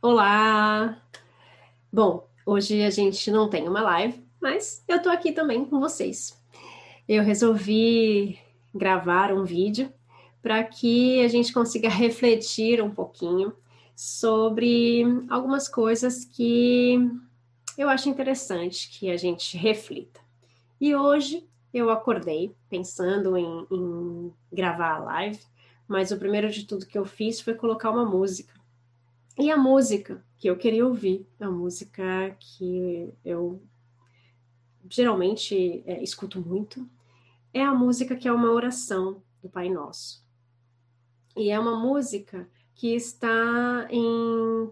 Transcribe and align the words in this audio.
Olá! 0.00 1.02
Bom, 1.92 2.28
hoje 2.46 2.84
a 2.84 2.90
gente 2.90 3.32
não 3.32 3.50
tem 3.50 3.68
uma 3.68 3.82
live, 3.82 4.24
mas 4.40 4.84
eu 4.86 5.02
tô 5.02 5.08
aqui 5.08 5.32
também 5.32 5.64
com 5.64 5.80
vocês. 5.80 6.40
Eu 7.08 7.24
resolvi 7.24 8.38
gravar 8.72 9.32
um 9.32 9.42
vídeo 9.42 9.92
para 10.40 10.62
que 10.62 11.20
a 11.24 11.26
gente 11.26 11.52
consiga 11.52 11.88
refletir 11.90 12.80
um 12.80 12.90
pouquinho 12.90 13.52
sobre 13.96 15.02
algumas 15.28 15.68
coisas 15.68 16.24
que 16.24 16.96
eu 17.76 17.88
acho 17.88 18.08
interessante 18.08 18.96
que 18.96 19.10
a 19.10 19.16
gente 19.16 19.56
reflita. 19.56 20.20
E 20.80 20.94
hoje 20.94 21.44
eu 21.74 21.90
acordei 21.90 22.54
pensando 22.70 23.36
em, 23.36 23.66
em 23.68 24.32
gravar 24.52 24.94
a 24.94 24.98
live, 25.00 25.40
mas 25.88 26.12
o 26.12 26.18
primeiro 26.18 26.48
de 26.50 26.64
tudo 26.64 26.86
que 26.86 26.96
eu 26.96 27.04
fiz 27.04 27.40
foi 27.40 27.54
colocar 27.54 27.90
uma 27.90 28.04
música. 28.04 28.57
E 29.38 29.52
a 29.52 29.56
música 29.56 30.24
que 30.36 30.50
eu 30.50 30.56
queria 30.56 30.84
ouvir, 30.84 31.24
a 31.38 31.48
música 31.48 32.36
que 32.40 33.14
eu 33.24 33.62
geralmente 34.90 35.84
é, 35.86 36.02
escuto 36.02 36.40
muito, 36.40 36.88
é 37.54 37.62
a 37.62 37.72
música 37.72 38.16
que 38.16 38.26
é 38.26 38.32
uma 38.32 38.50
oração 38.50 39.22
do 39.40 39.48
Pai 39.48 39.68
Nosso. 39.68 40.26
E 41.36 41.50
é 41.50 41.58
uma 41.58 41.78
música 41.78 42.48
que 42.74 42.96
está 42.96 43.86
em 43.90 44.70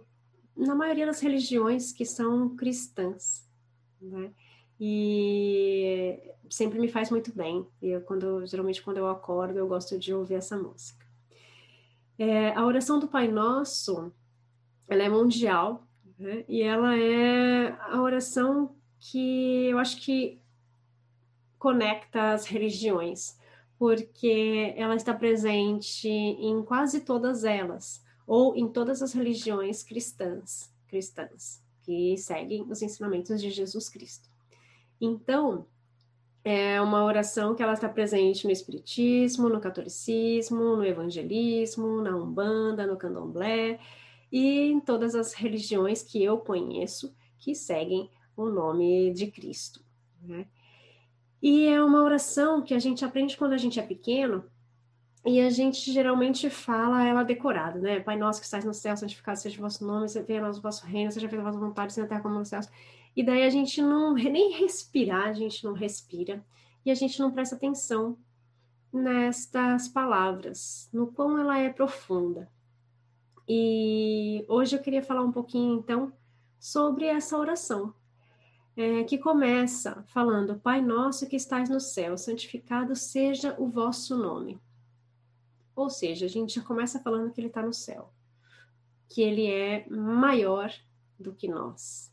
na 0.56 0.74
maioria 0.74 1.06
das 1.06 1.20
religiões 1.20 1.92
que 1.92 2.04
são 2.04 2.56
cristãs, 2.56 3.46
né? 4.00 4.32
E 4.80 6.18
sempre 6.50 6.80
me 6.80 6.88
faz 6.88 7.10
muito 7.10 7.32
bem. 7.32 7.64
Eu, 7.80 8.00
quando 8.00 8.44
geralmente 8.46 8.82
quando 8.82 8.96
eu 8.96 9.08
acordo 9.08 9.58
eu 9.58 9.68
gosto 9.68 9.96
de 9.96 10.12
ouvir 10.12 10.34
essa 10.34 10.56
música. 10.56 11.06
É, 12.18 12.52
a 12.52 12.64
oração 12.64 12.98
do 12.98 13.06
Pai 13.06 13.28
Nosso 13.28 14.12
ela 14.88 15.02
é 15.02 15.08
mundial, 15.08 15.86
né? 16.18 16.44
e 16.48 16.62
ela 16.62 16.96
é 16.96 17.76
a 17.80 18.00
oração 18.00 18.74
que 18.98 19.66
eu 19.66 19.78
acho 19.78 20.00
que 20.00 20.40
conecta 21.58 22.32
as 22.32 22.46
religiões, 22.46 23.38
porque 23.78 24.74
ela 24.76 24.94
está 24.94 25.12
presente 25.12 26.08
em 26.08 26.62
quase 26.62 27.00
todas 27.00 27.44
elas, 27.44 28.04
ou 28.26 28.56
em 28.56 28.68
todas 28.68 29.02
as 29.02 29.12
religiões 29.12 29.82
cristãs, 29.82 30.72
cristãs 30.88 31.64
que 31.82 32.16
seguem 32.16 32.62
os 32.68 32.82
ensinamentos 32.82 33.40
de 33.40 33.48
Jesus 33.48 33.88
Cristo. 33.88 34.28
Então, 35.00 35.66
é 36.42 36.80
uma 36.80 37.04
oração 37.04 37.54
que 37.54 37.62
ela 37.62 37.72
está 37.72 37.88
presente 37.88 38.44
no 38.44 38.52
espiritismo, 38.52 39.48
no 39.48 39.60
catolicismo, 39.60 40.76
no 40.76 40.84
evangelismo, 40.84 42.02
na 42.02 42.16
umbanda, 42.16 42.86
no 42.86 42.96
candomblé, 42.96 43.78
e 44.30 44.70
em 44.70 44.80
todas 44.80 45.14
as 45.14 45.32
religiões 45.32 46.02
que 46.02 46.22
eu 46.22 46.38
conheço 46.38 47.14
que 47.38 47.54
seguem 47.54 48.10
o 48.36 48.46
nome 48.46 49.12
de 49.12 49.28
Cristo. 49.28 49.80
Né? 50.22 50.46
E 51.40 51.66
é 51.66 51.82
uma 51.82 52.02
oração 52.02 52.62
que 52.62 52.74
a 52.74 52.78
gente 52.78 53.04
aprende 53.04 53.36
quando 53.36 53.52
a 53.52 53.58
gente 53.58 53.78
é 53.78 53.82
pequeno 53.82 54.44
e 55.24 55.40
a 55.40 55.50
gente 55.50 55.92
geralmente 55.92 56.48
fala 56.48 57.04
ela 57.04 57.24
decorada, 57.24 57.80
né? 57.80 57.98
Pai 57.98 58.16
nosso 58.16 58.38
que 58.38 58.46
estás 58.46 58.64
no 58.64 58.72
céu, 58.72 58.96
santificado 58.96 59.38
seja 59.38 59.58
o 59.58 59.62
vosso 59.62 59.84
nome, 59.84 60.06
venha 60.24 60.48
o 60.48 60.60
vosso 60.60 60.86
reino, 60.86 61.10
seja 61.10 61.28
feita 61.28 61.42
a 61.42 61.46
vossa 61.46 61.58
vontade, 61.58 61.92
seja 61.92 62.04
na 62.04 62.08
terra 62.08 62.20
como 62.20 62.38
nos 62.38 62.48
céus. 62.48 62.68
E 63.14 63.24
daí 63.24 63.42
a 63.42 63.50
gente 63.50 63.82
não, 63.82 64.14
nem 64.14 64.52
respirar, 64.52 65.28
a 65.28 65.32
gente 65.32 65.64
não 65.64 65.72
respira 65.72 66.44
e 66.84 66.90
a 66.92 66.94
gente 66.94 67.18
não 67.18 67.32
presta 67.32 67.56
atenção 67.56 68.16
nestas 68.92 69.88
palavras, 69.88 70.88
no 70.92 71.08
quão 71.08 71.38
ela 71.38 71.58
é 71.58 71.70
profunda. 71.70 72.48
E 73.48 74.44
hoje 74.48 74.76
eu 74.76 74.82
queria 74.82 75.02
falar 75.02 75.22
um 75.22 75.30
pouquinho, 75.30 75.78
então, 75.78 76.12
sobre 76.58 77.06
essa 77.06 77.38
oração, 77.38 77.94
é, 78.76 79.04
que 79.04 79.18
começa 79.18 80.04
falando: 80.08 80.58
Pai 80.58 80.80
nosso 80.80 81.26
que 81.26 81.36
estás 81.36 81.68
no 81.68 81.80
céu, 81.80 82.18
santificado 82.18 82.94
seja 82.96 83.54
o 83.58 83.68
vosso 83.68 84.16
nome. 84.16 84.60
Ou 85.74 85.88
seja, 85.88 86.26
a 86.26 86.28
gente 86.28 86.54
já 86.54 86.62
começa 86.62 87.00
falando 87.00 87.30
que 87.32 87.40
ele 87.40 87.48
está 87.48 87.62
no 87.62 87.72
céu, 87.72 88.12
que 89.08 89.22
ele 89.22 89.46
é 89.46 89.86
maior 89.88 90.72
do 91.18 91.32
que 91.32 91.46
nós, 91.46 92.12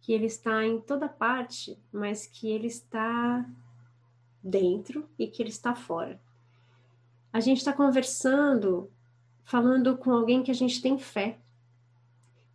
que 0.00 0.12
ele 0.12 0.26
está 0.26 0.64
em 0.64 0.80
toda 0.80 1.08
parte, 1.08 1.78
mas 1.92 2.26
que 2.26 2.48
ele 2.50 2.66
está 2.66 3.48
dentro 4.42 5.08
e 5.18 5.26
que 5.26 5.42
ele 5.42 5.50
está 5.50 5.74
fora. 5.74 6.20
A 7.32 7.40
gente 7.40 7.58
está 7.58 7.72
conversando 7.72 8.90
falando 9.46 9.96
com 9.96 10.10
alguém 10.10 10.42
que 10.42 10.50
a 10.50 10.54
gente 10.54 10.82
tem 10.82 10.98
fé, 10.98 11.38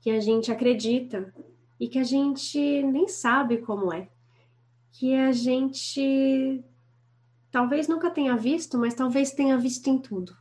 que 0.01 0.11
a 0.11 0.19
gente 0.19 0.51
acredita 0.51 1.33
e 1.79 1.87
que 1.87 1.97
a 1.97 2.03
gente 2.03 2.59
nem 2.83 3.07
sabe 3.07 3.59
como 3.59 3.93
é, 3.93 4.09
que 4.91 5.15
a 5.15 5.31
gente 5.31 6.61
talvez 7.49 7.87
nunca 7.87 8.11
tenha 8.11 8.35
visto, 8.35 8.77
mas 8.77 8.93
talvez 8.93 9.31
tenha 9.31 9.57
visto 9.57 9.87
em 9.87 9.97
tudo. 9.97 10.35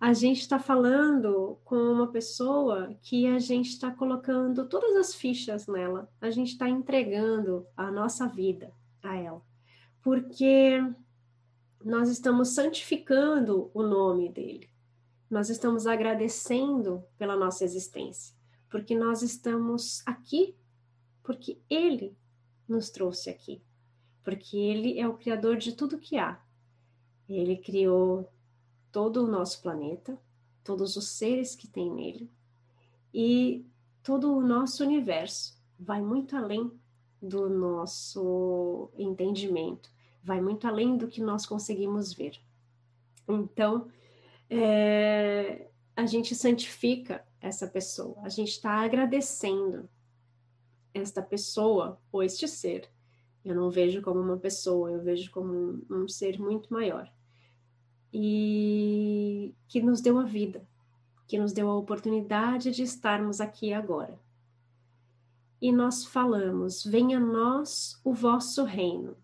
A 0.00 0.14
gente 0.14 0.40
está 0.40 0.58
falando 0.58 1.58
com 1.62 1.76
uma 1.76 2.06
pessoa 2.06 2.94
que 3.02 3.26
a 3.26 3.38
gente 3.38 3.68
está 3.68 3.90
colocando 3.90 4.66
todas 4.66 4.96
as 4.96 5.14
fichas 5.14 5.66
nela, 5.66 6.08
a 6.22 6.30
gente 6.30 6.52
está 6.52 6.70
entregando 6.70 7.66
a 7.76 7.90
nossa 7.90 8.26
vida 8.26 8.72
a 9.02 9.14
ela, 9.14 9.42
porque 10.02 10.82
nós 11.84 12.08
estamos 12.08 12.54
santificando 12.54 13.70
o 13.74 13.82
nome 13.82 14.30
dele 14.30 14.73
nós 15.30 15.48
estamos 15.50 15.86
agradecendo 15.86 17.04
pela 17.16 17.36
nossa 17.36 17.64
existência, 17.64 18.34
porque 18.70 18.94
nós 18.94 19.22
estamos 19.22 20.02
aqui 20.06 20.56
porque 21.24 21.58
Ele 21.68 22.16
nos 22.68 22.90
trouxe 22.90 23.30
aqui, 23.30 23.62
porque 24.22 24.56
Ele 24.56 25.00
é 25.00 25.08
o 25.08 25.16
Criador 25.16 25.56
de 25.56 25.72
tudo 25.72 25.98
que 25.98 26.18
há. 26.18 26.40
Ele 27.28 27.56
criou 27.56 28.30
todo 28.92 29.24
o 29.24 29.26
nosso 29.26 29.60
planeta, 29.62 30.20
todos 30.62 30.96
os 30.96 31.08
seres 31.08 31.56
que 31.56 31.66
tem 31.66 31.90
nele, 31.90 32.30
e 33.12 33.66
todo 34.02 34.36
o 34.36 34.46
nosso 34.46 34.84
universo 34.84 35.58
vai 35.78 36.02
muito 36.02 36.36
além 36.36 36.70
do 37.20 37.48
nosso 37.48 38.90
entendimento, 38.98 39.90
vai 40.22 40.40
muito 40.40 40.66
além 40.66 40.96
do 40.96 41.08
que 41.08 41.22
nós 41.22 41.46
conseguimos 41.46 42.12
ver. 42.12 42.38
Então, 43.26 43.88
é, 44.48 45.68
a 45.96 46.06
gente 46.06 46.34
santifica 46.34 47.24
essa 47.40 47.66
pessoa, 47.66 48.16
a 48.22 48.28
gente 48.28 48.50
está 48.50 48.80
agradecendo 48.80 49.88
esta 50.92 51.22
pessoa 51.22 52.00
ou 52.10 52.22
este 52.22 52.46
ser. 52.46 52.88
Eu 53.44 53.54
não 53.54 53.70
vejo 53.70 54.00
como 54.00 54.20
uma 54.20 54.38
pessoa, 54.38 54.90
eu 54.90 55.02
vejo 55.02 55.30
como 55.30 55.52
um, 55.52 55.86
um 55.90 56.08
ser 56.08 56.40
muito 56.40 56.72
maior. 56.72 57.12
E 58.12 59.54
que 59.68 59.82
nos 59.82 60.00
deu 60.00 60.18
a 60.18 60.24
vida, 60.24 60.66
que 61.26 61.38
nos 61.38 61.52
deu 61.52 61.68
a 61.68 61.76
oportunidade 61.76 62.70
de 62.70 62.82
estarmos 62.82 63.40
aqui 63.40 63.72
agora. 63.72 64.18
E 65.60 65.72
nós 65.72 66.04
falamos: 66.04 66.84
venha 66.84 67.18
a 67.18 67.20
nós 67.20 68.00
o 68.04 68.14
vosso 68.14 68.64
reino, 68.64 69.16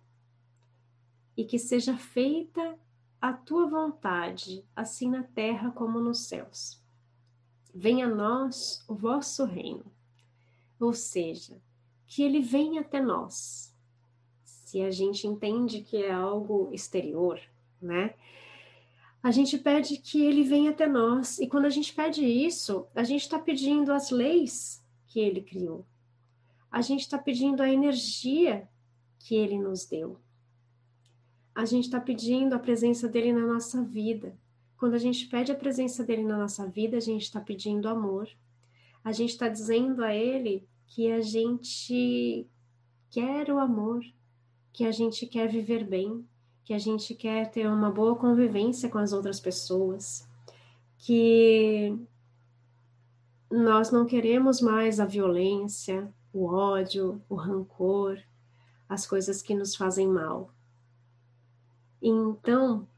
e 1.36 1.44
que 1.44 1.58
seja 1.58 1.96
feita 1.96 2.78
a 3.20 3.34
tua 3.34 3.66
vontade, 3.66 4.64
assim 4.74 5.10
na 5.10 5.22
terra 5.22 5.70
como 5.70 6.00
nos 6.00 6.20
céus. 6.20 6.82
Venha 7.74 8.06
a 8.06 8.14
nós 8.14 8.82
o 8.88 8.94
vosso 8.94 9.44
reino, 9.44 9.84
ou 10.80 10.94
seja, 10.94 11.60
que 12.06 12.22
ele 12.22 12.40
venha 12.40 12.80
até 12.80 13.00
nós. 13.00 13.76
Se 14.42 14.80
a 14.82 14.90
gente 14.90 15.26
entende 15.26 15.82
que 15.82 15.98
é 15.98 16.10
algo 16.10 16.70
exterior, 16.72 17.38
né? 17.80 18.14
A 19.22 19.30
gente 19.30 19.58
pede 19.58 19.98
que 19.98 20.22
ele 20.22 20.42
venha 20.42 20.70
até 20.70 20.86
nós, 20.86 21.38
e 21.38 21.46
quando 21.46 21.66
a 21.66 21.70
gente 21.70 21.92
pede 21.92 22.24
isso, 22.24 22.86
a 22.94 23.04
gente 23.04 23.22
está 23.22 23.38
pedindo 23.38 23.92
as 23.92 24.10
leis 24.10 24.82
que 25.06 25.20
ele 25.20 25.42
criou, 25.42 25.84
a 26.70 26.80
gente 26.80 27.00
está 27.00 27.18
pedindo 27.18 27.62
a 27.62 27.68
energia 27.68 28.66
que 29.18 29.34
ele 29.34 29.58
nos 29.58 29.84
deu 29.84 30.18
a 31.54 31.64
gente 31.64 31.84
está 31.84 32.00
pedindo 32.00 32.54
a 32.54 32.58
presença 32.58 33.08
dele 33.08 33.32
na 33.32 33.46
nossa 33.46 33.82
vida. 33.82 34.34
Quando 34.76 34.94
a 34.94 34.98
gente 34.98 35.26
pede 35.26 35.52
a 35.52 35.54
presença 35.54 36.04
dele 36.04 36.24
na 36.24 36.38
nossa 36.38 36.66
vida, 36.66 36.96
a 36.96 37.00
gente 37.00 37.22
está 37.22 37.40
pedindo 37.40 37.88
amor. 37.88 38.28
A 39.04 39.12
gente 39.12 39.30
está 39.30 39.48
dizendo 39.48 40.02
a 40.02 40.14
ele 40.14 40.66
que 40.86 41.10
a 41.10 41.20
gente 41.20 42.46
quer 43.10 43.50
o 43.50 43.58
amor, 43.58 44.02
que 44.72 44.84
a 44.84 44.92
gente 44.92 45.26
quer 45.26 45.48
viver 45.48 45.84
bem, 45.84 46.24
que 46.64 46.72
a 46.72 46.78
gente 46.78 47.14
quer 47.14 47.50
ter 47.50 47.68
uma 47.68 47.90
boa 47.90 48.16
convivência 48.16 48.88
com 48.88 48.98
as 48.98 49.12
outras 49.12 49.40
pessoas, 49.40 50.28
que 50.98 51.98
nós 53.50 53.90
não 53.90 54.06
queremos 54.06 54.60
mais 54.60 55.00
a 55.00 55.04
violência, 55.04 56.12
o 56.32 56.46
ódio, 56.46 57.20
o 57.28 57.34
rancor, 57.34 58.18
as 58.88 59.06
coisas 59.06 59.42
que 59.42 59.54
nos 59.54 59.74
fazem 59.74 60.06
mal. 60.06 60.54
Então, 62.02 62.88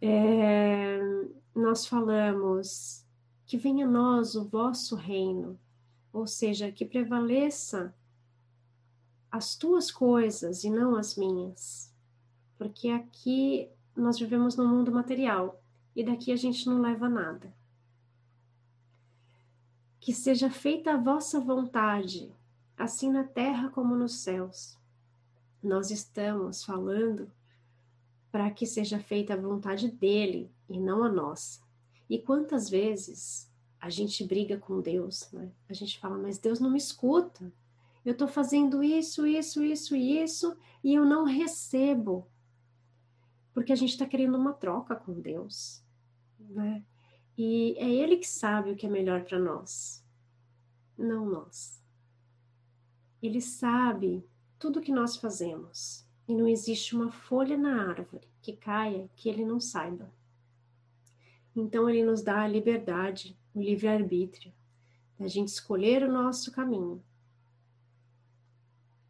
é, 0.00 0.98
nós 1.54 1.86
falamos 1.86 3.04
que 3.46 3.56
venha 3.56 3.86
a 3.86 3.90
nós 3.90 4.34
o 4.34 4.44
vosso 4.44 4.96
reino, 4.96 5.58
ou 6.12 6.26
seja, 6.26 6.70
que 6.70 6.84
prevaleça 6.84 7.94
as 9.30 9.56
tuas 9.56 9.90
coisas 9.90 10.64
e 10.64 10.70
não 10.70 10.96
as 10.96 11.16
minhas. 11.16 11.94
Porque 12.56 12.88
aqui 12.88 13.68
nós 13.96 14.18
vivemos 14.18 14.56
no 14.56 14.66
mundo 14.66 14.90
material 14.90 15.60
e 15.94 16.04
daqui 16.04 16.32
a 16.32 16.36
gente 16.36 16.66
não 16.66 16.80
leva 16.80 17.08
nada. 17.08 17.52
Que 20.00 20.12
seja 20.12 20.50
feita 20.50 20.92
a 20.92 20.96
vossa 20.96 21.40
vontade, 21.40 22.32
assim 22.76 23.10
na 23.10 23.24
terra 23.24 23.68
como 23.70 23.94
nos 23.94 24.20
céus. 24.20 24.78
Nós 25.62 25.90
estamos 25.90 26.64
falando 26.64 27.30
para 28.38 28.52
que 28.52 28.64
seja 28.64 29.00
feita 29.00 29.34
a 29.34 29.36
vontade 29.36 29.90
dele 29.90 30.48
e 30.68 30.78
não 30.78 31.02
a 31.02 31.08
nossa. 31.08 31.60
E 32.08 32.20
quantas 32.20 32.70
vezes 32.70 33.50
a 33.80 33.90
gente 33.90 34.22
briga 34.22 34.56
com 34.56 34.80
Deus, 34.80 35.28
né? 35.32 35.50
A 35.68 35.72
gente 35.72 35.98
fala, 35.98 36.16
mas 36.16 36.38
Deus 36.38 36.60
não 36.60 36.70
me 36.70 36.78
escuta. 36.78 37.52
Eu 38.04 38.12
estou 38.12 38.28
fazendo 38.28 38.80
isso, 38.80 39.26
isso, 39.26 39.60
isso 39.60 39.96
e 39.96 40.22
isso 40.22 40.56
e 40.84 40.94
eu 40.94 41.04
não 41.04 41.24
recebo. 41.24 42.28
Porque 43.52 43.72
a 43.72 43.76
gente 43.76 43.90
está 43.90 44.06
querendo 44.06 44.38
uma 44.38 44.52
troca 44.52 44.94
com 44.94 45.20
Deus, 45.20 45.82
né? 46.38 46.84
E 47.36 47.74
é 47.76 47.90
Ele 47.90 48.18
que 48.18 48.28
sabe 48.28 48.70
o 48.70 48.76
que 48.76 48.86
é 48.86 48.88
melhor 48.88 49.24
para 49.24 49.40
nós, 49.40 50.06
não 50.96 51.26
nós. 51.26 51.82
Ele 53.20 53.40
sabe 53.40 54.24
tudo 54.60 54.80
que 54.80 54.92
nós 54.92 55.16
fazemos 55.16 56.07
e 56.28 56.34
não 56.34 56.46
existe 56.46 56.94
uma 56.94 57.10
folha 57.10 57.56
na 57.56 57.88
árvore 57.88 58.28
que 58.42 58.52
caia 58.52 59.08
que 59.16 59.30
Ele 59.30 59.46
não 59.46 59.58
saiba. 59.58 60.12
Então 61.56 61.88
Ele 61.88 62.04
nos 62.04 62.22
dá 62.22 62.42
a 62.42 62.46
liberdade, 62.46 63.36
o 63.54 63.60
livre-arbítrio, 63.60 64.52
da 65.18 65.26
gente 65.26 65.48
escolher 65.48 66.02
o 66.04 66.12
nosso 66.12 66.52
caminho. 66.52 67.02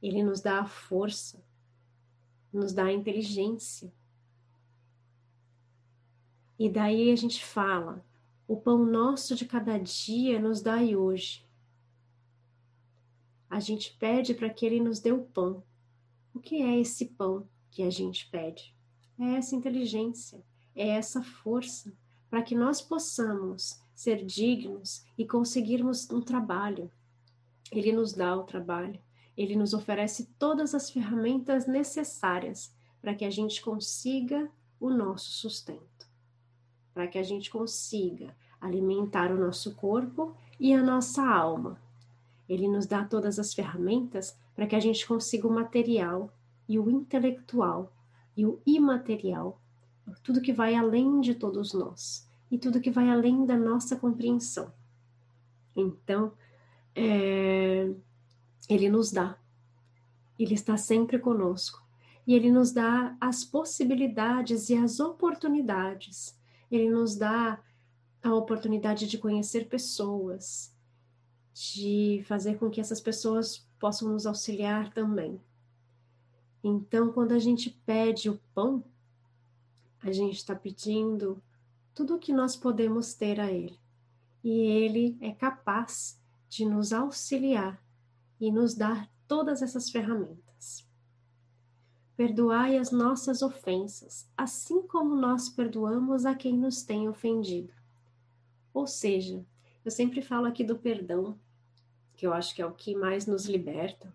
Ele 0.01 0.23
nos 0.23 0.41
dá 0.41 0.61
a 0.61 0.67
força, 0.67 1.43
nos 2.53 2.73
dá 2.73 2.85
a 2.85 2.93
inteligência. 2.93 3.93
E 6.57 6.71
daí 6.71 7.11
a 7.11 7.17
gente 7.17 7.45
fala: 7.45 8.05
o 8.47 8.57
pão 8.57 8.85
nosso 8.85 9.35
de 9.35 9.45
cada 9.45 9.77
dia 9.77 10.39
nos 10.39 10.63
dai 10.63 10.95
hoje. 10.95 11.45
A 13.51 13.59
gente 13.59 13.97
pede 13.99 14.35
para 14.35 14.49
que 14.49 14.65
Ele 14.65 14.81
nos 14.81 15.01
dê 15.01 15.11
o 15.11 15.25
pão. 15.25 15.65
O 16.35 16.41
que 16.41 16.63
é 16.63 16.79
esse 16.79 17.07
pão 17.07 17.49
que 17.71 17.83
a 17.83 17.91
gente 17.91 18.29
pede? 18.31 18.75
É 19.19 19.35
essa 19.35 19.57
inteligência, 19.57 20.43
é 20.75 20.89
essa 20.89 21.23
força 21.23 21.93
para 22.31 22.43
que 22.43 22.55
nós 22.55 22.81
possamos 22.81 23.81
ser 23.95 24.25
dignos 24.25 25.05
e 25.17 25.27
conseguirmos 25.27 26.09
um 26.11 26.21
trabalho. 26.21 26.91
Ele 27.73 27.93
nos 27.93 28.13
dá 28.13 28.37
o 28.37 28.45
trabalho, 28.45 29.01
ele 29.37 29.57
nos 29.57 29.75
oferece 29.75 30.29
todas 30.39 30.75
as 30.75 30.91
ferramentas 30.91 31.67
necessárias 31.67 32.73
para 33.01 33.15
que 33.15 33.25
a 33.25 33.31
gente 33.31 33.61
consiga 33.63 34.51
o 34.81 34.91
nosso 34.91 35.31
sustento, 35.31 36.09
para 36.95 37.07
que 37.07 37.19
a 37.19 37.23
gente 37.23 37.51
consiga 37.51 38.37
alimentar 38.61 39.33
o 39.33 39.39
nosso 39.39 39.75
corpo 39.75 40.37
e 40.59 40.73
a 40.73 40.83
nossa 40.83 41.23
alma. 41.23 41.81
Ele 42.49 42.69
nos 42.69 42.87
dá 42.87 43.05
todas 43.05 43.39
as 43.39 43.53
ferramentas 43.53 44.37
para 44.55 44.67
que 44.67 44.75
a 44.77 44.81
gente 44.81 45.07
consiga 45.07 45.47
o 45.47 45.53
material 45.53 46.33
e 46.69 46.79
o 46.79 46.91
intelectual 46.91 47.93
e 48.37 48.47
o 48.47 48.61
imaterial 48.67 49.61
tudo 50.23 50.41
que 50.41 50.53
vai 50.53 50.75
além 50.75 51.21
de 51.21 51.35
todos 51.35 51.73
nós 51.73 52.27
e 52.51 52.59
tudo 52.59 52.81
que 52.81 52.91
vai 52.91 53.11
além 53.11 53.45
da 53.45 53.57
nossa 53.57 53.97
compreensão. 53.97 54.73
Então, 55.77 56.33
é, 56.95 57.91
ele 58.69 58.89
nos 58.89 59.13
dá, 59.13 59.39
ele 60.39 60.55
está 60.55 60.77
sempre 60.77 61.19
conosco 61.19 61.83
e 62.27 62.35
ele 62.35 62.51
nos 62.51 62.73
dá 62.73 63.17
as 63.21 63.45
possibilidades 63.45 64.71
e 64.71 64.77
as 64.77 65.01
oportunidades. 65.01 66.37
Ele 66.71 66.91
nos 66.91 67.17
dá 67.17 67.61
a 68.23 68.35
oportunidade 68.35 69.07
de 69.07 69.19
conhecer 69.19 69.69
pessoas, 69.69 70.75
de 71.59 72.23
fazer 72.27 72.57
com 72.57 72.71
que 72.71 72.81
essas 72.81 73.01
pessoas 73.01 73.67
possam 73.81 74.09
nos 74.11 74.27
auxiliar 74.27 74.93
também. 74.93 75.41
Então, 76.63 77.13
quando 77.13 77.33
a 77.33 77.39
gente 77.39 77.71
pede 77.85 78.31
o 78.31 78.41
pão, 78.55 78.85
a 80.01 80.13
gente 80.13 80.37
está 80.37 80.55
pedindo 80.55 81.43
tudo 81.93 82.15
o 82.15 82.19
que 82.19 82.33
nós 82.33 82.55
podemos 82.55 83.13
ter 83.15 83.41
a 83.41 83.51
Ele. 83.51 83.77
E 84.45 84.51
Ele 84.51 85.19
é 85.21 85.33
capaz 85.33 86.21
de 86.49 86.65
nos 86.65 86.93
auxiliar 86.93 87.83
e 88.41 88.53
nos 88.53 88.75
dar 88.75 89.11
todas 89.27 89.61
essas 89.61 89.91
ferramentas. 89.91 90.87
Perdoai 92.17 92.79
as 92.79 92.93
nossas 92.93 93.43
ofensas, 93.43 94.29
assim 94.37 94.83
como 94.83 95.17
nós 95.17 95.49
perdoamos 95.49 96.25
a 96.25 96.37
quem 96.37 96.57
nos 96.57 96.83
tem 96.83 97.09
ofendido. 97.09 97.73
Ou 98.73 98.87
seja, 98.87 99.45
eu 99.85 99.91
sempre 99.91 100.23
falo 100.23 100.47
aqui 100.47 100.63
do 100.63 100.77
perdão, 100.77 101.39
que 102.19 102.27
eu 102.27 102.35
acho 102.35 102.53
que 102.53 102.61
é 102.61 102.67
o 102.67 102.75
que 102.75 102.97
mais 102.97 103.27
nos 103.27 103.47
liberta. 103.47 104.13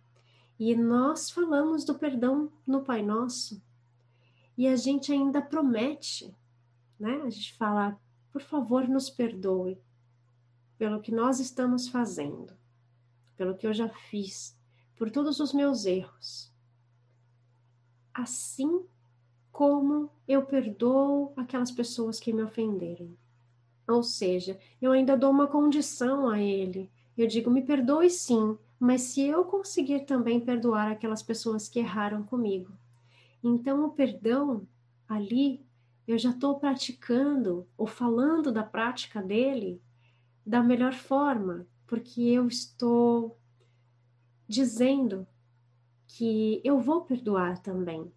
E 0.60 0.76
nós 0.76 1.32
falamos 1.32 1.86
do 1.86 1.96
perdão 1.96 2.52
no 2.68 2.84
Pai 2.84 3.02
Nosso, 3.02 3.64
e 4.58 4.68
a 4.68 4.76
gente 4.76 5.12
ainda 5.14 5.42
promete, 5.42 6.36
né? 7.00 7.22
A 7.24 7.30
gente 7.30 7.54
fala, 7.54 7.98
por 8.30 8.42
favor, 8.42 8.88
nos 8.90 9.10
perdoe 9.10 9.82
pelo 10.78 11.00
que 11.00 11.14
nós 11.14 11.40
estamos 11.40 11.88
fazendo, 11.88 12.54
pelo 13.38 13.56
que 13.56 13.66
eu 13.66 13.74
já 13.74 13.88
fiz, 13.88 14.54
por 14.98 15.10
todos 15.10 15.40
os 15.40 15.54
meus 15.54 15.86
erros. 15.86 16.52
Assim 18.14 18.86
como 19.50 20.12
eu 20.28 20.46
perdoo 20.46 21.32
aquelas 21.38 21.72
pessoas 21.72 22.20
que 22.20 22.34
me 22.34 22.44
ofenderam. 22.44 23.16
Ou 23.88 24.04
seja, 24.04 24.60
eu 24.82 24.92
ainda 24.92 25.18
dou 25.18 25.32
uma 25.32 25.48
condição 25.48 26.30
a 26.30 26.40
ele. 26.40 26.92
Eu 27.18 27.28
digo, 27.28 27.50
me 27.50 27.62
perdoe 27.62 28.10
sim, 28.10 28.58
mas 28.80 29.02
se 29.02 29.22
eu 29.22 29.46
conseguir 29.46 30.02
também 30.02 30.40
perdoar 30.40 30.92
aquelas 30.92 31.22
pessoas 31.22 31.70
que 31.70 31.80
erraram 31.80 32.24
comigo, 32.24 32.72
então, 33.44 33.86
o 33.86 33.92
perdão 33.92 34.66
ali, 35.08 35.66
eu 36.08 36.18
já 36.18 36.30
estou 36.30 36.60
praticando 36.60 37.68
ou 37.78 37.86
falando 37.86 38.52
da 38.52 38.64
prática 38.64 39.22
dele 39.22 39.82
da 40.46 40.64
melhor 40.64 40.94
forma, 40.94 41.68
porque 41.86 42.22
eu 42.22 42.48
estou 42.48 43.38
dizendo 44.48 45.28
que 46.08 46.62
eu 46.64 46.80
vou 46.80 47.02
perdoar 47.02 47.60
também, 47.60 48.12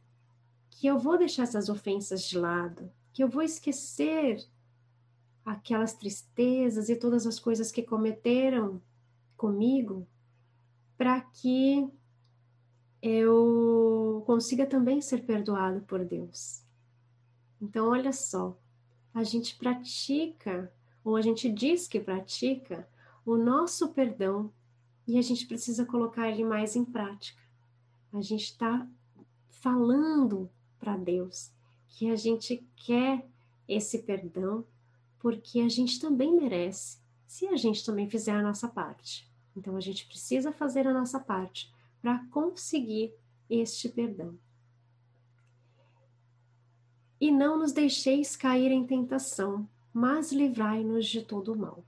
que 0.71 0.87
eu 0.87 0.99
vou 0.99 1.19
deixar 1.19 1.43
essas 1.43 1.69
ofensas 1.69 2.23
de 2.23 2.39
lado, 2.39 2.91
que 3.13 3.23
eu 3.23 3.29
vou 3.29 3.43
esquecer 3.43 4.47
aquelas 5.47 5.95
tristezas 5.95 6.89
e 6.89 6.97
todas 6.97 7.25
as 7.25 7.39
coisas 7.39 7.71
que 7.71 7.85
cometeram 7.85 8.83
comigo, 9.37 10.05
para 10.99 11.21
que 11.21 11.89
eu 13.01 14.25
consiga 14.27 14.67
também 14.67 15.01
ser 15.01 15.25
perdoado 15.25 15.83
por 15.83 16.05
Deus. 16.05 16.65
Então, 17.63 17.91
olha 17.91 18.13
só, 18.13 18.59
a 19.15 19.23
gente 19.23 19.57
pratica, 19.57 20.73
ou 21.05 21.15
a 21.15 21.23
gente 21.23 21.49
diz 21.49 21.87
que 21.87 22.01
pratica, 22.01 22.89
o 23.25 23.37
nosso 23.37 23.91
perdão 23.91 24.53
e 25.07 25.17
a 25.17 25.23
gente 25.23 25.47
precisa 25.47 25.87
colocar 25.87 26.29
ele 26.29 26.45
mais 26.45 26.75
em 26.75 26.85
prática. 26.85 27.41
A 28.13 28.21
gente 28.21 28.47
está 28.47 28.89
falando 29.49 30.51
para 30.79 30.97
Deus 30.97 31.53
que 31.89 32.11
a 32.11 32.17
gente 32.17 32.67
quer 32.75 33.29
esse 33.69 34.03
perdão 34.03 34.65
porque 35.19 35.61
a 35.61 35.69
gente 35.69 36.01
também 36.01 36.35
merece, 36.35 36.99
se 37.27 37.47
a 37.49 37.57
gente 37.57 37.85
também 37.85 38.09
fizer 38.09 38.33
a 38.33 38.43
nossa 38.43 38.69
parte. 38.69 39.29
Então, 39.57 39.77
a 39.77 39.81
gente 39.81 40.07
precisa 40.07 40.53
fazer 40.53 40.87
a 40.87 40.93
nossa 40.93 41.19
parte 41.19 41.73
para 42.01 42.19
conseguir 42.31 43.13
este 43.49 43.89
perdão. 43.89 44.39
E 47.21 47.31
não 47.31 47.59
nos 47.59 47.73
deixeis 47.73 48.37
cair 48.37 48.71
em 48.71 48.87
tentação, 48.87 49.67
mas 49.93 50.31
livrai-nos 50.31 51.07
de 51.07 51.23
todo 51.23 51.53
o 51.55 51.59
mal. 51.59 51.83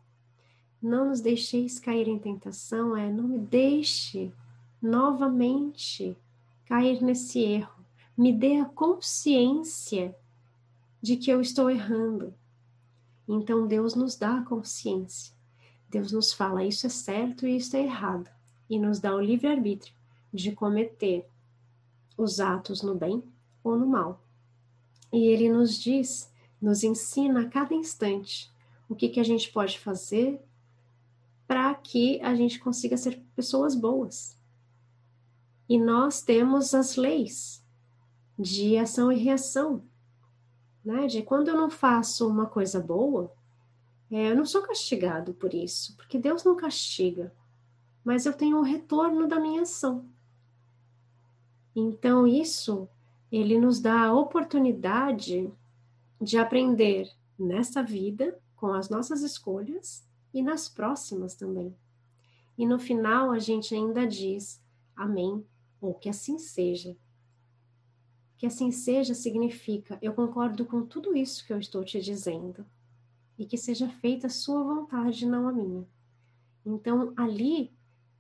Não 0.80 1.08
nos 1.08 1.20
deixeis 1.20 1.78
cair 1.78 2.08
em 2.08 2.18
tentação 2.18 2.97
é 2.97 3.12
não 3.12 3.25
me 3.25 3.38
deixe 3.38 4.32
novamente 4.80 6.16
cair 6.64 7.02
nesse 7.02 7.40
erro. 7.40 7.85
Me 8.16 8.32
dê 8.32 8.56
a 8.56 8.64
consciência 8.64 10.16
de 11.02 11.16
que 11.16 11.30
eu 11.30 11.40
estou 11.40 11.68
errando. 11.68 12.32
Então 13.28 13.66
Deus 13.66 13.94
nos 13.94 14.16
dá 14.16 14.38
a 14.38 14.44
consciência. 14.44 15.35
Deus 15.90 16.11
nos 16.11 16.32
fala 16.32 16.64
isso 16.64 16.87
é 16.87 16.90
certo 16.90 17.47
e 17.47 17.56
isso 17.56 17.76
é 17.76 17.82
errado 17.82 18.30
e 18.68 18.78
nos 18.78 18.99
dá 18.99 19.14
o 19.14 19.20
livre-arbítrio 19.20 19.94
de 20.32 20.52
cometer 20.52 21.26
os 22.16 22.40
atos 22.40 22.82
no 22.82 22.94
bem 22.94 23.23
ou 23.62 23.76
no 23.76 23.87
mal. 23.87 24.23
E 25.12 25.26
ele 25.28 25.50
nos 25.50 25.78
diz, 25.78 26.30
nos 26.61 26.82
ensina 26.82 27.42
a 27.42 27.49
cada 27.49 27.75
instante 27.75 28.50
o 28.88 28.94
que, 28.94 29.08
que 29.08 29.20
a 29.20 29.25
gente 29.25 29.50
pode 29.50 29.78
fazer 29.78 30.40
para 31.47 31.75
que 31.75 32.20
a 32.20 32.35
gente 32.35 32.58
consiga 32.58 32.97
ser 32.97 33.23
pessoas 33.35 33.75
boas. 33.75 34.37
E 35.68 35.78
nós 35.78 36.20
temos 36.20 36.75
as 36.75 36.97
leis 36.97 37.64
de 38.38 38.76
ação 38.76 39.11
e 39.11 39.16
reação, 39.16 39.82
né? 40.85 41.06
De 41.06 41.23
quando 41.23 41.49
eu 41.49 41.56
não 41.56 41.70
faço 41.70 42.28
uma 42.28 42.47
coisa 42.47 42.80
boa, 42.80 43.32
é, 44.11 44.30
eu 44.30 44.37
não 44.37 44.47
sou 44.47 44.62
castigado 44.62 45.35
por 45.35 45.52
isso, 45.52 45.97
porque 45.97 46.18
Deus 46.18 46.44
não 46.44 46.56
castiga, 46.56 47.32
mas 48.04 48.25
eu 48.25 48.32
tenho 48.32 48.58
o 48.58 48.62
retorno 48.62 49.26
da 49.26 49.38
minha 49.38 49.62
ação. 49.62 50.04
Então, 51.76 52.26
isso, 52.26 52.88
ele 53.30 53.58
nos 53.58 53.80
dá 53.80 54.06
a 54.06 54.12
oportunidade 54.12 55.52
de 56.20 56.38
aprender 56.38 57.11
nessa 57.38 57.82
vida, 57.82 58.38
com 58.56 58.73
as 58.73 58.88
nossas 58.88 59.23
escolhas, 59.23 60.04
e 60.32 60.42
nas 60.42 60.68
próximas 60.68 61.35
também. 61.35 61.75
E 62.56 62.66
no 62.66 62.78
final, 62.78 63.30
a 63.30 63.38
gente 63.38 63.75
ainda 63.75 64.06
diz 64.06 64.61
amém, 64.97 65.44
ou 65.80 65.94
que 65.94 66.08
assim 66.08 66.38
seja. 66.38 66.97
Que 68.38 68.47
assim 68.47 68.71
seja 68.71 69.14
significa 69.14 69.99
eu 70.00 70.14
concordo 70.14 70.64
com 70.64 70.87
tudo 70.87 71.14
isso 71.14 71.45
que 71.45 71.52
eu 71.52 71.59
estou 71.59 71.85
te 71.85 72.00
dizendo 72.00 72.64
e 73.37 73.45
que 73.45 73.59
seja 73.59 73.88
feita 73.88 74.28
a 74.28 74.30
sua 74.30 74.62
vontade, 74.62 75.26
não 75.26 75.49
a 75.49 75.52
minha. 75.52 75.87
Então, 76.64 77.12
ali, 77.16 77.73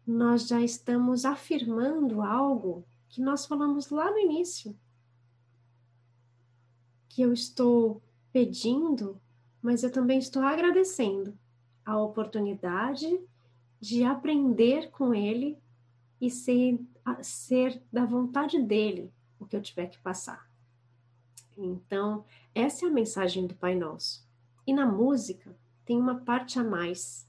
nós 0.06 0.46
já 0.46 0.60
estamos 0.60 1.24
afirmando 1.24 2.22
algo 2.22 2.84
que 3.08 3.20
nós 3.20 3.46
falamos 3.46 3.90
lá 3.90 4.10
no 4.10 4.18
início. 4.18 4.76
Que 7.08 7.22
eu 7.22 7.32
estou 7.32 8.02
pedindo, 8.32 9.20
mas 9.60 9.82
eu 9.82 9.90
também 9.90 10.18
estou 10.18 10.42
agradecendo 10.42 11.36
a 11.84 11.98
oportunidade 11.98 13.20
de 13.80 14.04
aprender 14.04 14.90
com 14.90 15.14
ele 15.14 15.58
e 16.20 16.30
ser, 16.30 16.78
ser 17.22 17.82
da 17.92 18.04
vontade 18.04 18.60
dele 18.62 19.12
o 19.38 19.46
que 19.46 19.56
eu 19.56 19.62
tiver 19.62 19.86
que 19.86 19.98
passar. 19.98 20.48
Então, 21.56 22.24
essa 22.54 22.86
é 22.86 22.88
a 22.88 22.92
mensagem 22.92 23.46
do 23.46 23.54
Pai 23.54 23.74
Nosso. 23.74 24.26
E 24.66 24.72
na 24.72 24.86
música 24.86 25.56
tem 25.84 25.98
uma 25.98 26.20
parte 26.20 26.58
a 26.58 26.64
mais 26.64 27.26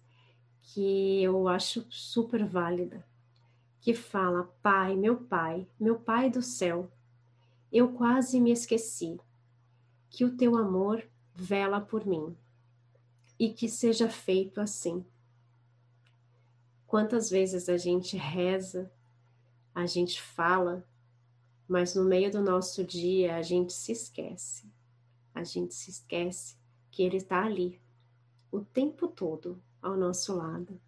que 0.61 1.23
eu 1.23 1.47
acho 1.47 1.85
super 1.89 2.45
válida, 2.45 3.05
que 3.81 3.93
fala: 3.93 4.53
Pai, 4.61 4.95
meu 4.95 5.17
Pai, 5.17 5.67
meu 5.79 5.99
Pai 5.99 6.29
do 6.29 6.41
céu, 6.41 6.91
eu 7.71 7.93
quase 7.93 8.39
me 8.39 8.51
esqueci 8.51 9.19
que 10.09 10.25
o 10.25 10.35
teu 10.35 10.57
amor 10.57 11.03
vela 11.33 11.79
por 11.79 12.05
mim 12.05 12.35
e 13.39 13.53
que 13.53 13.69
seja 13.69 14.09
feito 14.09 14.59
assim. 14.59 15.05
Quantas 16.85 17.29
vezes 17.29 17.69
a 17.69 17.77
gente 17.77 18.17
reza, 18.17 18.91
a 19.73 19.85
gente 19.85 20.21
fala, 20.21 20.85
mas 21.69 21.93
no 21.93 22.03
meio 22.03 22.31
do 22.31 22.41
nosso 22.41 22.83
dia 22.83 23.35
a 23.35 23.43
gente 23.43 23.71
se 23.71 23.91
esquece. 23.91 24.67
A 25.35 25.43
gente 25.43 25.75
se 25.75 25.91
esquece 25.91 26.57
que 26.89 27.03
Ele 27.03 27.17
está 27.17 27.45
ali, 27.45 27.79
o 28.51 28.61
tempo 28.61 29.07
todo 29.07 29.61
ao 29.79 29.95
nosso 29.95 30.35
lado. 30.35 30.81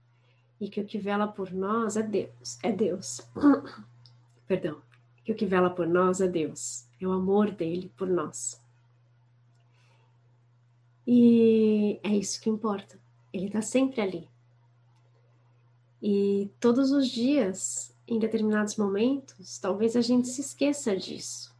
E 0.59 0.67
que 0.67 0.81
o 0.81 0.85
que 0.85 0.97
vela 0.97 1.27
por 1.27 1.51
nós 1.51 1.95
é 1.95 2.03
Deus, 2.03 2.57
é 2.63 2.71
Deus. 2.71 3.21
Perdão. 4.47 4.81
Que 5.23 5.31
o 5.31 5.35
que 5.35 5.45
vela 5.45 5.69
por 5.69 5.88
nós 5.88 6.19
é 6.19 6.27
Deus, 6.27 6.88
é 7.00 7.07
o 7.07 7.11
amor 7.11 7.51
dele 7.51 7.91
por 7.95 8.07
nós. 8.07 8.59
E 11.05 12.00
é 12.03 12.09
isso 12.09 12.41
que 12.41 12.50
importa. 12.50 13.00
Ele 13.31 13.45
está 13.45 13.61
sempre 13.61 14.01
ali. 14.01 14.27
E 16.01 16.50
todos 16.59 16.91
os 16.91 17.07
dias, 17.07 17.90
em 18.08 18.20
determinados 18.20 18.75
momentos, 18.75 19.58
talvez 19.60 19.96
a 19.96 20.01
gente 20.01 20.27
se 20.27 20.41
esqueça 20.41 20.96
disso. 20.96 21.55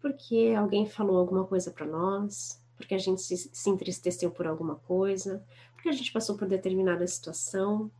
Porque 0.00 0.54
alguém 0.56 0.86
falou 0.86 1.18
alguma 1.18 1.44
coisa 1.44 1.70
para 1.70 1.86
nós, 1.86 2.60
porque 2.76 2.94
a 2.94 2.98
gente 2.98 3.20
se, 3.20 3.36
se 3.36 3.70
entristeceu 3.70 4.30
por 4.30 4.46
alguma 4.46 4.76
coisa, 4.76 5.44
porque 5.74 5.88
a 5.88 5.92
gente 5.92 6.12
passou 6.12 6.36
por 6.36 6.48
determinada 6.48 7.06
situação. 7.06 7.90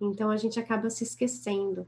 Então 0.00 0.30
a 0.30 0.36
gente 0.36 0.60
acaba 0.60 0.88
se 0.88 1.02
esquecendo 1.04 1.86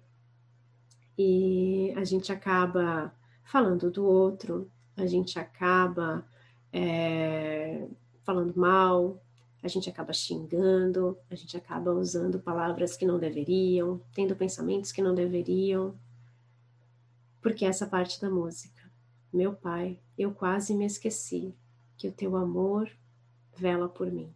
e 1.16 1.92
a 1.96 2.04
gente 2.04 2.32
acaba 2.32 3.14
falando 3.44 3.90
do 3.90 4.04
outro, 4.04 4.70
a 4.96 5.06
gente 5.06 5.38
acaba 5.38 6.24
é, 6.72 7.86
falando 8.22 8.54
mal, 8.58 9.20
a 9.62 9.68
gente 9.68 9.90
acaba 9.90 10.12
xingando, 10.12 11.18
a 11.30 11.34
gente 11.34 11.56
acaba 11.56 11.92
usando 11.92 12.40
palavras 12.40 12.96
que 12.96 13.04
não 13.04 13.18
deveriam, 13.18 14.00
tendo 14.14 14.34
pensamentos 14.34 14.90
que 14.90 15.02
não 15.02 15.14
deveriam, 15.14 15.94
porque 17.42 17.64
essa 17.64 17.86
parte 17.86 18.20
da 18.20 18.30
música. 18.30 18.80
Meu 19.32 19.54
pai, 19.54 19.98
eu 20.18 20.32
quase 20.32 20.74
me 20.74 20.84
esqueci 20.84 21.54
que 21.96 22.08
o 22.08 22.12
teu 22.12 22.36
amor 22.36 22.90
vela 23.56 23.88
por 23.88 24.10
mim. 24.10 24.32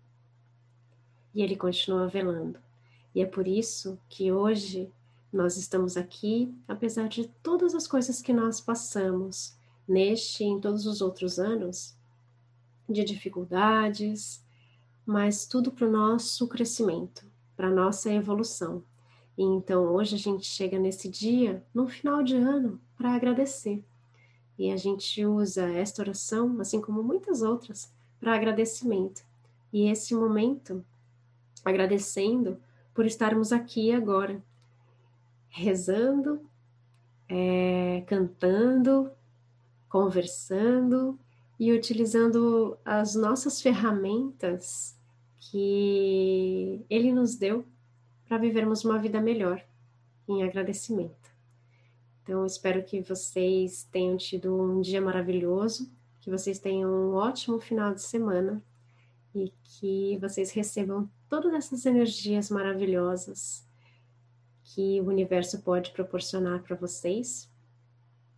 E 1.34 1.42
ele 1.42 1.56
continua 1.56 2.06
velando. 2.06 2.58
E 3.14 3.22
é 3.22 3.26
por 3.26 3.48
isso 3.48 3.98
que 4.08 4.30
hoje 4.30 4.92
nós 5.32 5.56
estamos 5.56 5.96
aqui, 5.96 6.54
apesar 6.68 7.08
de 7.08 7.26
todas 7.42 7.74
as 7.74 7.86
coisas 7.86 8.20
que 8.20 8.32
nós 8.32 8.60
passamos 8.60 9.56
neste 9.86 10.44
e 10.44 10.46
em 10.46 10.60
todos 10.60 10.86
os 10.86 11.00
outros 11.00 11.38
anos, 11.38 11.96
de 12.88 13.02
dificuldades, 13.02 14.43
mas 15.06 15.46
tudo 15.46 15.70
para 15.70 15.86
o 15.86 15.90
nosso 15.90 16.46
crescimento, 16.48 17.26
para 17.56 17.68
a 17.68 17.74
nossa 17.74 18.12
evolução. 18.12 18.82
E 19.36 19.42
então 19.42 19.92
hoje 19.94 20.14
a 20.14 20.18
gente 20.18 20.46
chega 20.46 20.78
nesse 20.78 21.08
dia, 21.08 21.64
no 21.74 21.88
final 21.88 22.22
de 22.22 22.36
ano, 22.36 22.80
para 22.96 23.14
agradecer 23.14 23.84
e 24.58 24.70
a 24.70 24.76
gente 24.76 25.24
usa 25.24 25.68
esta 25.70 26.02
oração, 26.02 26.60
assim 26.60 26.80
como 26.80 27.02
muitas 27.02 27.42
outras, 27.42 27.92
para 28.20 28.34
agradecimento. 28.34 29.24
E 29.72 29.88
esse 29.88 30.14
momento, 30.14 30.84
agradecendo 31.64 32.58
por 32.94 33.04
estarmos 33.04 33.52
aqui 33.52 33.90
agora, 33.92 34.42
rezando, 35.48 36.40
é, 37.28 38.04
cantando, 38.06 39.10
conversando 39.88 41.18
e 41.58 41.72
utilizando 41.72 42.76
as 42.84 43.14
nossas 43.14 43.60
ferramentas 43.60 44.96
que 45.38 46.84
Ele 46.90 47.12
nos 47.12 47.36
deu 47.36 47.64
para 48.26 48.38
vivermos 48.38 48.84
uma 48.84 48.98
vida 48.98 49.20
melhor 49.20 49.64
em 50.28 50.42
agradecimento. 50.42 51.34
Então, 52.22 52.46
espero 52.46 52.82
que 52.82 53.02
vocês 53.02 53.86
tenham 53.92 54.16
tido 54.16 54.58
um 54.58 54.80
dia 54.80 55.00
maravilhoso, 55.00 55.92
que 56.20 56.30
vocês 56.30 56.58
tenham 56.58 56.90
um 56.90 57.14
ótimo 57.14 57.60
final 57.60 57.94
de 57.94 58.00
semana 58.00 58.62
e 59.34 59.52
que 59.62 60.16
vocês 60.18 60.50
recebam 60.52 61.08
todas 61.28 61.52
essas 61.52 61.84
energias 61.84 62.48
maravilhosas 62.50 63.68
que 64.62 65.00
o 65.00 65.08
universo 65.08 65.60
pode 65.60 65.90
proporcionar 65.90 66.62
para 66.62 66.74
vocês 66.74 67.50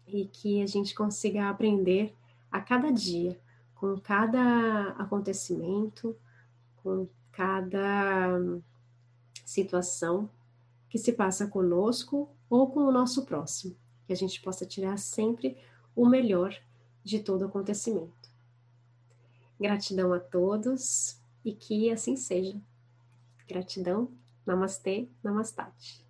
e 0.06 0.26
que 0.26 0.62
a 0.62 0.66
gente 0.66 0.94
consiga 0.94 1.48
aprender 1.48 2.12
a 2.56 2.60
cada 2.60 2.90
dia, 2.90 3.38
com 3.74 4.00
cada 4.00 4.90
acontecimento, 4.92 6.16
com 6.76 7.08
cada 7.30 8.40
situação 9.44 10.30
que 10.88 10.98
se 10.98 11.12
passa 11.12 11.46
conosco 11.46 12.30
ou 12.48 12.70
com 12.70 12.80
o 12.80 12.92
nosso 12.92 13.26
próximo, 13.26 13.76
que 14.06 14.12
a 14.12 14.16
gente 14.16 14.40
possa 14.40 14.64
tirar 14.64 14.98
sempre 14.98 15.58
o 15.94 16.08
melhor 16.08 16.56
de 17.04 17.20
todo 17.20 17.44
acontecimento. 17.44 18.30
Gratidão 19.60 20.12
a 20.12 20.20
todos 20.20 21.20
e 21.44 21.52
que 21.52 21.90
assim 21.90 22.16
seja. 22.16 22.60
Gratidão. 23.46 24.10
Namastê, 24.46 25.08
namastate. 25.22 26.05